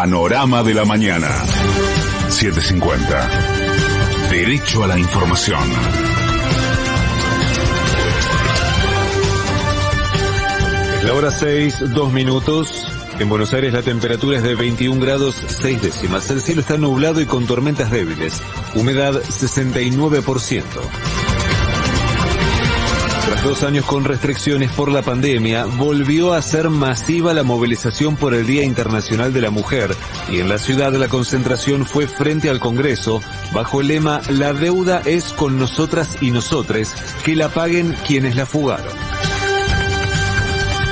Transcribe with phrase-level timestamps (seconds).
[0.00, 1.26] Panorama de la mañana.
[2.28, 3.30] 750.
[4.30, 5.58] Derecho a la información.
[10.98, 12.86] Es la hora 6, 2 minutos.
[13.18, 16.30] En Buenos Aires la temperatura es de 21 grados 6 décimas.
[16.30, 18.40] El cielo está nublado y con tormentas débiles.
[18.76, 20.62] Humedad 69%.
[23.44, 28.46] Dos años con restricciones por la pandemia, volvió a ser masiva la movilización por el
[28.46, 29.94] Día Internacional de la Mujer
[30.30, 33.22] y en la ciudad la concentración fue frente al Congreso
[33.52, 36.92] bajo el lema La deuda es con nosotras y nosotres,
[37.24, 38.92] que la paguen quienes la fugaron.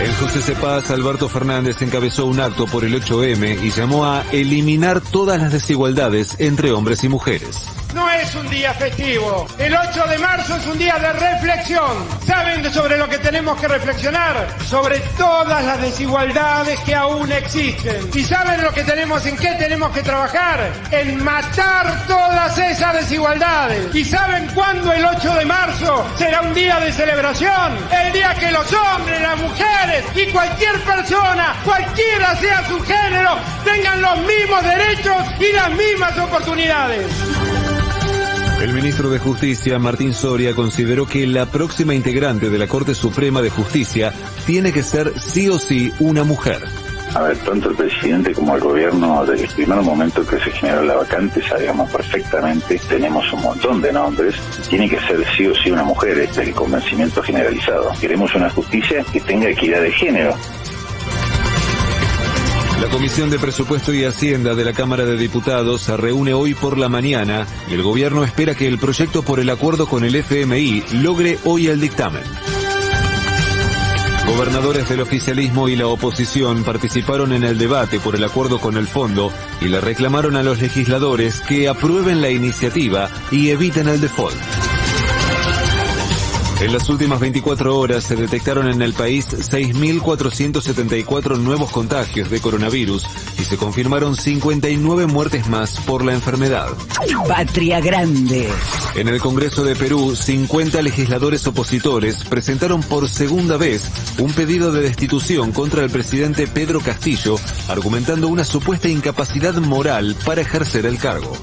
[0.00, 5.00] El José Cepaz Alberto Fernández encabezó un acto por el 8M y llamó a eliminar
[5.00, 7.77] todas las desigualdades entre hombres y mujeres.
[7.94, 9.46] No es un día festivo.
[9.58, 12.06] El 8 de marzo es un día de reflexión.
[12.26, 14.46] ¿Saben sobre lo que tenemos que reflexionar?
[14.66, 18.10] Sobre todas las desigualdades que aún existen.
[18.14, 20.70] ¿Y saben lo que tenemos, en qué tenemos que trabajar?
[20.90, 23.94] En matar todas esas desigualdades.
[23.94, 27.78] ¿Y saben cuándo el 8 de marzo será un día de celebración?
[27.90, 34.02] El día que los hombres, las mujeres y cualquier persona, cualquiera sea su género, tengan
[34.02, 37.47] los mismos derechos y las mismas oportunidades.
[38.60, 43.40] El ministro de Justicia, Martín Soria, consideró que la próxima integrante de la Corte Suprema
[43.40, 44.12] de Justicia
[44.46, 46.62] tiene que ser sí o sí una mujer.
[47.14, 50.82] A ver, tanto el presidente como el gobierno, desde el primer momento que se generó
[50.82, 54.34] la vacante, sabíamos perfectamente, tenemos un montón de nombres,
[54.68, 57.92] tiene que ser sí o sí una mujer, este es el convencimiento generalizado.
[58.00, 60.34] Queremos una justicia que tenga equidad de género.
[62.80, 66.78] La Comisión de Presupuesto y Hacienda de la Cámara de Diputados se reúne hoy por
[66.78, 70.84] la mañana y el gobierno espera que el proyecto por el acuerdo con el FMI
[71.02, 72.22] logre hoy el dictamen.
[74.28, 78.86] Gobernadores del oficialismo y la oposición participaron en el debate por el acuerdo con el
[78.86, 84.67] fondo y le reclamaron a los legisladores que aprueben la iniciativa y eviten el default.
[86.60, 93.06] En las últimas 24 horas se detectaron en el país 6.474 nuevos contagios de coronavirus
[93.38, 96.66] y se confirmaron 59 muertes más por la enfermedad.
[97.28, 98.48] Patria Grande.
[98.96, 104.82] En el Congreso de Perú, 50 legisladores opositores presentaron por segunda vez un pedido de
[104.82, 107.36] destitución contra el presidente Pedro Castillo,
[107.68, 111.36] argumentando una supuesta incapacidad moral para ejercer el cargo.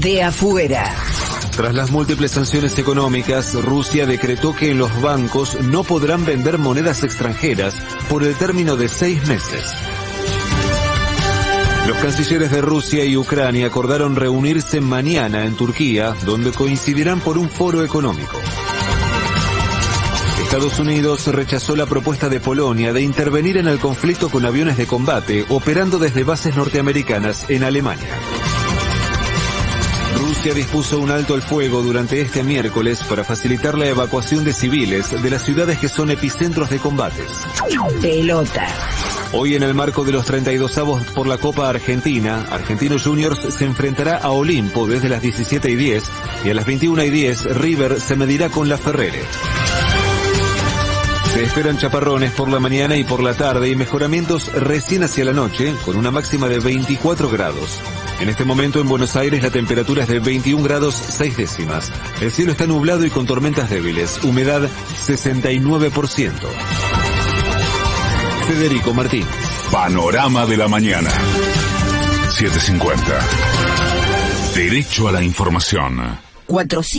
[0.00, 0.94] De afuera.
[1.58, 7.74] Tras las múltiples sanciones económicas, Rusia decretó que los bancos no podrán vender monedas extranjeras
[8.08, 9.74] por el término de seis meses.
[11.88, 17.48] Los cancilleres de Rusia y Ucrania acordaron reunirse mañana en Turquía, donde coincidirán por un
[17.48, 18.38] foro económico.
[20.40, 24.86] Estados Unidos rechazó la propuesta de Polonia de intervenir en el conflicto con aviones de
[24.86, 28.37] combate operando desde bases norteamericanas en Alemania.
[30.16, 35.22] Rusia dispuso un alto al fuego durante este miércoles para facilitar la evacuación de civiles
[35.22, 37.46] de las ciudades que son epicentros de combates.
[38.00, 38.66] Pelota.
[39.32, 43.64] Hoy en el marco de los 32 avos por la Copa Argentina, Argentinos Juniors se
[43.64, 46.04] enfrentará a Olimpo desde las 17 y 10
[46.44, 49.20] y a las 21 y 10 River se medirá con la Ferrere.
[51.38, 55.32] Se esperan chaparrones por la mañana y por la tarde y mejoramientos recién hacia la
[55.32, 57.78] noche con una máxima de 24 grados.
[58.18, 61.92] En este momento en Buenos Aires la temperatura es de 21 grados 6 décimas.
[62.20, 64.18] El cielo está nublado y con tormentas débiles.
[64.24, 64.68] Humedad
[65.06, 66.32] 69%.
[68.48, 69.24] Federico Martín.
[69.70, 71.12] Panorama de la mañana.
[72.32, 73.16] 750.
[74.56, 76.18] Derecho a la información.
[76.46, 76.88] 400.